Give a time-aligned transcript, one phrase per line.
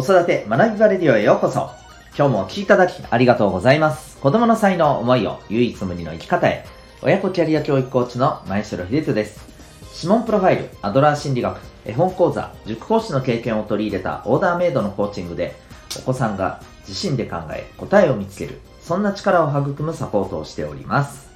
[0.00, 1.72] 子育て学びバレディオへようこそ。
[2.16, 4.16] 今日もお聴きいただきありがとうございます。
[4.16, 6.64] 子供の才能、思いを唯一無二の生き方へ。
[7.02, 9.46] 親子キャリア教育コーチの前城秀人です。
[9.96, 15.54] 指紋プロファイル、アドラー心理学、絵本講座、塾講師の経験を取り入れたオーダーメイドのコーチングで、
[15.98, 21.28] お子さんが自身で考え、答えを見つける、そんな力を育むサポートをしております。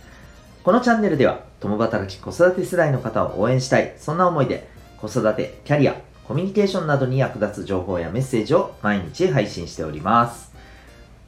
[0.62, 4.67] このチャンネルでは、共働き子育て世代の方を応援したい、そんな思いで、
[5.03, 5.96] 子育て、キャリア、
[6.27, 10.55] コミュニケーションなどに役立つ情報やメッセージを毎日配信しております。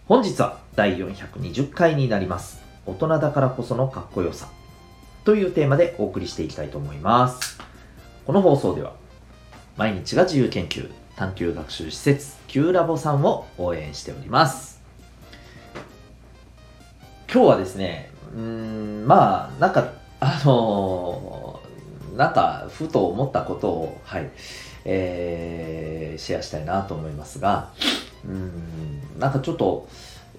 [0.07, 2.63] 本日は第420回になります。
[2.87, 4.49] 大人だからこそのかっこよさ。
[5.25, 7.59] というテーマでお送りしていきたいと思います。
[8.25, 8.95] この放送では、
[9.77, 14.81] 毎日が自由研究、探究学習施設、Q ラボさんを応援しております。
[17.31, 21.67] 今日はですね、うん、まあ、なんか、あのー
[22.17, 24.31] なんか、ふと思ったことを、はい、
[24.87, 27.73] えーシェアしたいなと思いますが、
[28.25, 29.87] うん、なんかちょっと、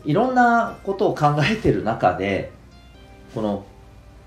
[0.06, 2.52] いろんなことを考えてる中で、
[3.36, 3.66] この、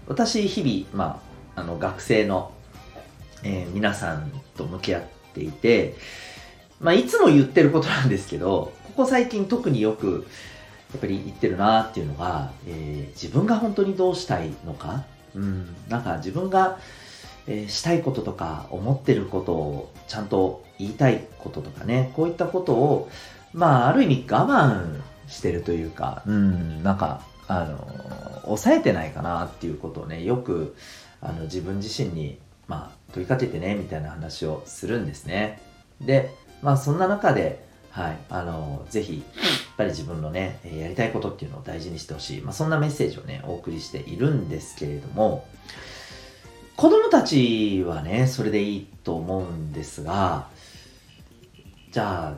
[0.06, 1.20] 私、日々、ま
[1.56, 2.52] あ、あの、学生の、
[3.42, 5.02] えー皆さんと向き合っ
[5.34, 5.96] ていて、
[6.80, 10.26] まあ、いつも言ってることなんですけど、ここ最近特によく、
[10.92, 15.04] やっぱり言ってるなっていうのが、えー自分が本当にどうしたいのか、
[15.34, 16.78] うん、なんか自分が、
[17.46, 23.10] えーしたいこととか思ってることをちゃんと言いたいこととかね、こういったことを、
[23.52, 30.76] まあ、ある意味我慢してるというか、うん、なんか、あの、抑えてないかなっていうことをね、よく、
[31.20, 35.60] あの、自分自身に、まあ、問いかけてね、みたいな話をするんですね。
[36.00, 42.40] で、まあ、そんな中で、はい、あの、ぜひ、やっぱり自分のね、やりたいことっていうのを大事にしてほしい。
[42.40, 45.46] まあ、そんなメッセージをね、お送りしているんですけれども、
[46.80, 50.48] 子供たちはね、それでいいと思うんですが、
[51.92, 52.34] じゃあ、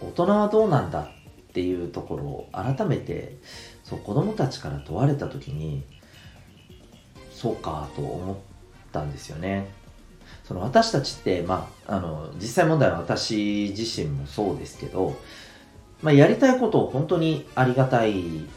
[0.00, 1.06] 大人はどうなんだっ
[1.52, 3.36] ていうところを改めて、
[3.84, 5.84] そう、子供たちから問われたときに、
[7.30, 8.36] そうかと思っ
[8.90, 9.68] たんですよね。
[10.42, 15.14] その私たちって、まあ、あの、実際問題は私自身もそうですけど、
[16.02, 18.48] まあ、やりたいことを本当にありがたい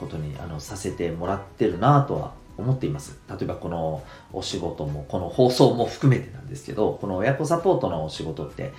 [0.00, 3.18] ことにあのさせてもらってるなとは思っています。
[3.28, 4.02] 例えばこの
[4.32, 8.72] お仕事も、この放送も含めてなんですけど、この親子サポートのお仕事って、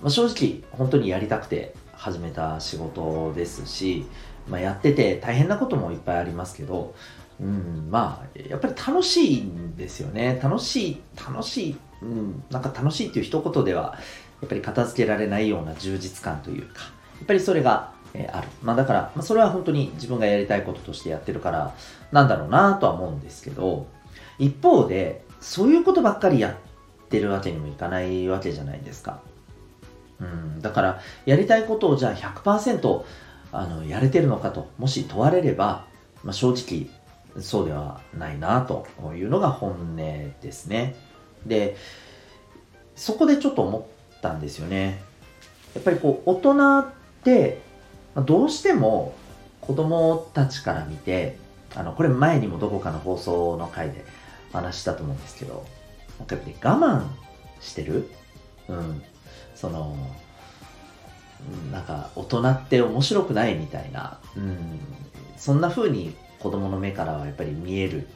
[0.00, 4.06] まあ、正直本当にやりたくて始めた仕事ですし、
[4.48, 6.94] まあ、やってて大変なこともいっぱいありますけど、
[7.40, 10.38] うん、まあ、やっぱり楽しいんですよね。
[10.42, 13.98] 楽しい、楽しい、うん、なんか楽しいっていう一言では、
[14.40, 16.82] やっぱり片付けられないような充実感というか、
[17.18, 18.48] やっぱりそれが、えある。
[18.62, 21.74] まあだから、まあ、それは本当に自分がやりたいこととしてやってるから、
[22.12, 23.86] なんだろうなとは思うんですけど、
[24.38, 29.20] 一方で、そういうことばっかりやってるわけにもいかないわけじゃないですか。
[30.20, 33.02] うん、だから、やりたいことをじゃあ100%
[33.52, 35.86] あのやれてるのかと、もし問われれば、
[36.22, 36.88] まあ、正直、
[37.40, 40.94] そうではないなというのが本音ですね。
[41.46, 41.76] で、
[42.94, 45.02] そこでちょっと思ったんですよね。
[45.74, 46.86] やっぱりこう、大人っ
[47.24, 47.62] て、
[48.24, 49.14] どうしても
[49.60, 51.36] 子供たちから見て、
[51.74, 54.04] あの、これ前にもどこかの放送の回で
[54.52, 55.64] 話したと思うんですけど、
[56.18, 57.06] なんかやっぱり我慢
[57.60, 58.10] してる？
[58.68, 59.02] うん。
[59.54, 59.94] その、
[61.70, 64.80] なんか大人って面白くないみたいな、うん、
[65.36, 68.08] そんな風に子供の目からはやっぱり見える、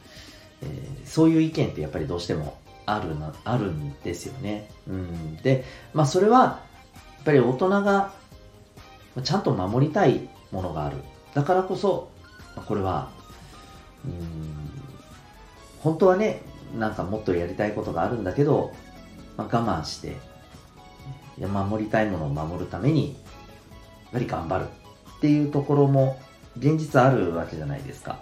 [0.61, 2.57] えーそういう意見ってやっぱりどうしても
[2.87, 4.69] あるな、あるんですよね。
[4.87, 5.63] うん、で、
[5.93, 6.59] まあそれは、や
[7.21, 8.13] っぱり大人が
[9.23, 10.97] ちゃんと守りたいものがある。
[11.33, 12.09] だからこそ、
[12.67, 13.09] これは、
[14.05, 14.13] うん、
[15.79, 16.41] 本当はね、
[16.77, 18.73] なんかもっとやりたいことがあるんだけど、
[19.37, 20.15] まあ、我慢して、
[21.37, 24.65] 守りたいものを守るために、やっぱり頑張る
[25.17, 26.19] っていうところも
[26.57, 28.19] 現実あるわけじゃないですか。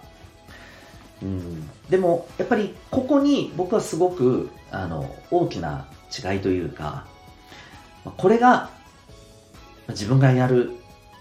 [1.22, 7.06] うん、でも、やっぱりここに僕はすごくあの大きな違いというか、
[8.16, 8.70] これが
[9.88, 10.72] 自分がやる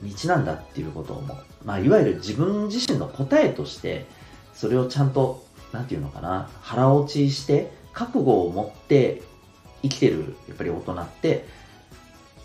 [0.03, 4.05] 道なんだっていうことをも、まあ、いわゆる自分自身の答えとして、
[4.53, 9.21] それをちゃんと、なんていうのかな、腹落ちして、覚悟を持って
[9.81, 11.45] 生きてる、やっぱり大人って、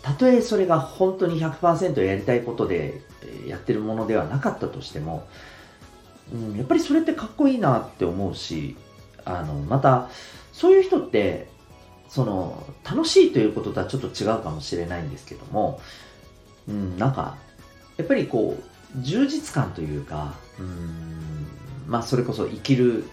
[0.01, 3.01] たとえそれが本当に100%やりたいことで
[3.45, 5.27] やってるものではなかったとしても、
[6.33, 8.77] うん、やっぱりそれってかっこいいなって思うし、
[9.25, 10.09] あの、また、
[10.53, 11.49] そういう人って、
[12.07, 15.81] その、楽しいということとはちょっと違うかもしれないんですけども、
[16.67, 17.37] うん、なんか、
[17.99, 21.45] やっぱりこう、充実感というか、うん、
[21.85, 23.03] まあそれこそ生きる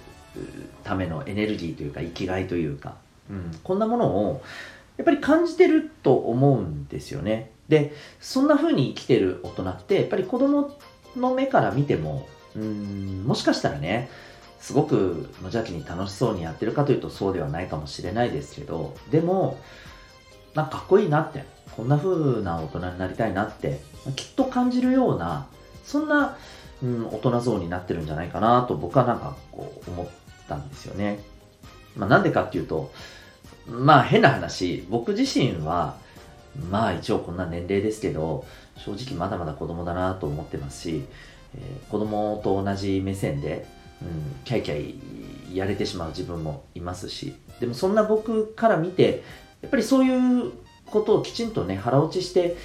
[0.84, 2.94] ためのエネルギーというか、生きがいというか、
[3.28, 4.44] うん、こんなものを、
[4.96, 7.50] やっぱり感じてると思うんですよね。
[7.68, 10.78] で、そんな風に生きてる大人って、やっぱり子供
[11.16, 14.08] の目から見ても、うん、もしかしたらね、
[14.60, 19.58] すごく無邪気に楽しそうにやってるかというとそうではないかもしれないですけど、でも、
[20.56, 21.44] なんかかっこいいなって、
[21.76, 23.78] こんな風な大人になりたいなって、
[24.16, 25.46] きっと感じるような、
[25.84, 26.38] そんな、
[26.82, 30.08] うん、大人像になってるんじゃないかなと僕はなんかこう思っ
[30.48, 31.18] たんですよね。
[31.94, 32.90] まあなんでかっていうと、
[33.68, 35.96] まあ変な話、僕自身は、
[36.70, 41.04] まあ一応こんな年齢ですけど、正直まだまだ子供だなと思ってますし、
[41.54, 43.66] えー、子供と同じ目線で、
[44.00, 49.22] うん、キャイキャイやれてしまう自分もいますし、でもそんな僕から見て、
[49.66, 50.52] やっぱりそういう
[50.86, 52.56] ことをきちんとね、腹落ちして、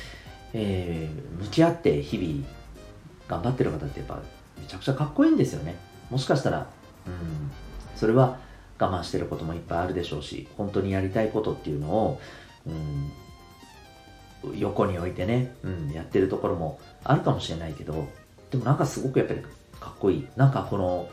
[0.54, 2.48] えー、向き合って日々
[3.28, 4.20] 頑張ってる方ってやっぱ
[4.60, 5.78] めちゃくちゃかっこいいんですよね。
[6.12, 6.68] もしかしたら、
[7.08, 7.52] うん、
[7.96, 8.38] それは
[8.78, 12.22] 我慢してることもいっぱいあるでしょうし、本当にやりたいことっていうのを、
[14.44, 18.08] うん、横に置いてね、うん、やってるところもあるかもしれないけど、
[18.52, 19.42] でもなんかすごくやっぱり
[19.80, 20.28] かっこいい。
[20.36, 21.10] なんかこの、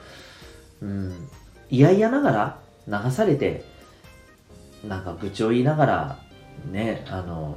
[0.82, 1.28] うん、
[1.70, 3.64] 嫌々ながら流されて、
[4.86, 6.18] なんか愚痴を言いながら、
[6.70, 7.56] ね、あの、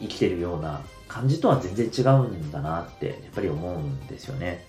[0.00, 4.64] 生きてるような感じとは全然違うんだなってやっぱり思うんですよね。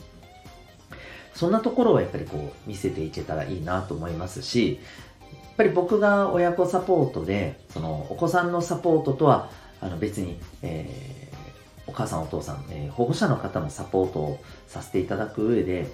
[1.34, 4.80] そんなところをやっぱりこう見せていけたらいいなと思いますし、
[5.32, 9.50] やっぱり僕が親子サポートで、そのお子さんのサポートとは
[9.82, 15.88] あの別に、えー、お母さんお父さん、えー、保護者の方のサポートをさせていただく上で、やっ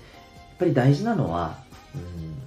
[0.58, 1.60] ぱり大事なのは、
[1.96, 2.39] うん、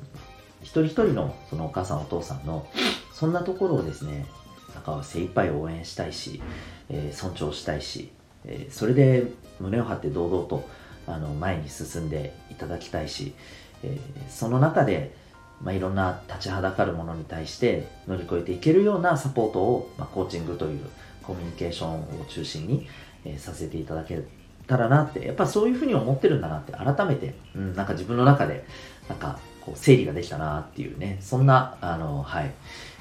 [0.62, 2.66] 一人一人のそのお母さんお父さんの、
[3.12, 4.26] そんなところをですね、
[4.74, 6.40] なんか精一杯応援したいし、
[6.88, 8.10] えー、尊重したいし、
[8.44, 9.26] えそれで
[9.60, 10.68] 胸を張って堂々と
[11.06, 13.34] あの前に進んでいただきたいし、
[13.82, 13.98] え
[14.28, 15.14] その中で、
[15.62, 20.80] まあ、いろんな立ちはだかるものに対して乗り越えていけるようなサポートを、まあ、コーチングという
[21.22, 22.88] コミュニケーションを中心に、
[23.24, 24.20] え、させていただけ
[24.66, 28.64] たらなって、やっぱそういうふうに思ってるんだなって改めて、うん、なんか自分の中で、
[29.08, 32.50] なんかこう整理ができたなっていうね、そんな、あの、はい、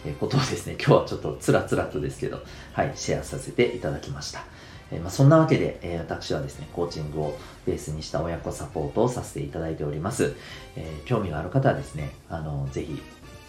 [0.06, 2.42] え、ことをですね、今日はちょっとつらつらとですけど、
[2.74, 4.44] はい、シェアさせていただきました。
[4.92, 10.36] え、まあ、そんなわけで、え、私はですね、コーチングをベースにした親子サポートをさせていただいております。
[10.76, 13.02] え興味がある方はですね、あの、ぜひ、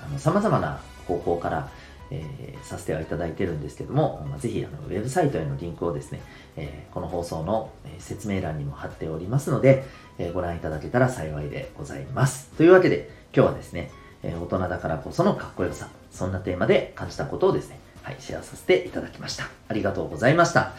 [0.04, 1.68] あの、様々な方法から、
[2.12, 6.20] えー、させてはいただいてるんですけども、まあ、ぜひあのウェブサイトへのリンクをですね、
[6.56, 9.84] えー、この放送の説明欄にも貼っておりますので、
[10.18, 12.50] えー、ご覧いただけたら幸いでございます。
[12.58, 13.90] というわけで、今日はですね、
[14.22, 19.48] え大人だからこそのかっこよさ、そんなテーマで感じたことをですね、はい、シェアさせていただきました。
[19.68, 20.74] ありがとうございました。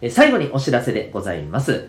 [0.00, 1.88] え最後にお知らせでございます。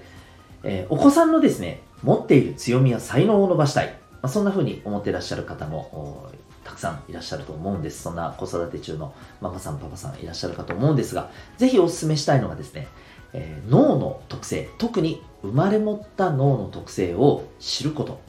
[0.64, 3.88] えお子さんのですね、持っている強みや才能を伸ばしたい。
[4.22, 6.30] まあ、そんな風に思ってらっしゃる方も
[6.70, 8.04] たくさんいらっしゃると思うんです。
[8.04, 12.88] そんな子育て中のママさん、パパさんいらっしゃるかと思うんですが、ぜひお勧めしたいのがですね、
[13.34, 18.22] えー、脳の特性、特に生まれ持った脳の特性を知ること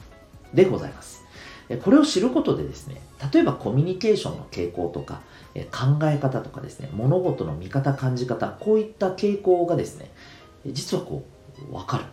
[0.55, 1.21] でございます。
[1.83, 2.99] これを知ることでですね、
[3.31, 5.21] 例えばコミュニケーションの傾向とか、
[5.71, 10.09] 考え方とかですね、物事の見方、感じ方、こういった傾向がですね、
[10.65, 11.23] 実はこ
[11.71, 12.05] う、わかる。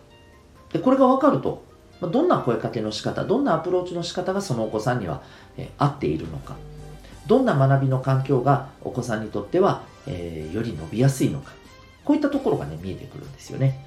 [0.71, 1.63] で、これがわかると、
[2.01, 5.21] どんな声かけの仕方、どんなアプローチの仕方がそのお子さんには、
[5.57, 6.55] え合っているのか、
[7.27, 11.51] どんな学びの環境がお子さんにとっては、えー、より伸びやすいのか、
[12.05, 13.85] こういったところがね、見えてくるんですよね。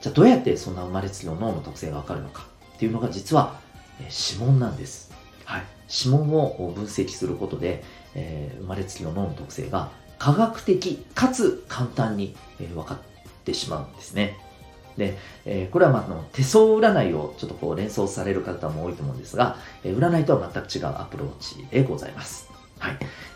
[0.00, 3.60] じゃあどうやってそんな生まれつきの脳の特性がわかるのかっていうのが実は、
[4.00, 5.12] えー、指紋なんです。
[5.44, 5.62] はい。
[5.88, 12.98] 指紋を分析することで、えー、生まれつきの脳の特性が科学的かつ簡単に、えー、分かっ
[13.44, 14.36] てしまうんですね。
[14.96, 22.51] で、えー、これはまあの手相占いをちょっとこう連想される方も多いと思うんですが、えー、占いとは全く違うアプローチでございます。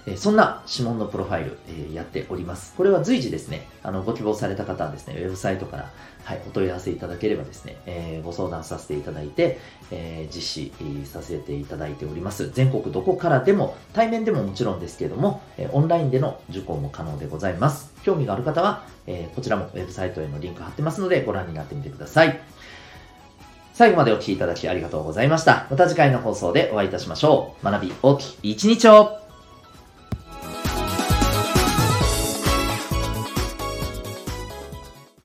[0.07, 2.75] え、そんな指紋のプロファイル、え、やっております。
[2.77, 5.91] これは随時ですね、あの、ご希望された方はですね、ウェブサイトから、
[6.23, 9.59] はい、お問い合わせいただければですね、えー、ご相談させていただいて、
[9.91, 10.73] え実施
[11.05, 12.51] させていただいております。
[12.51, 17.93] 全国どこからでも、対面でももちろんですけれども、えオンラインでの受講も可能でございます。
[18.05, 22.41] 興味がある方は、えこちらもウェブサイトへのリンク貼ってますので、ご覧になってみてください。
[23.73, 25.67] 最後までお聴きいただきありがとうございました。
[25.71, 27.65] また次回の放送でお会いいたしましょう。
[27.65, 29.26] 学び大きい一日を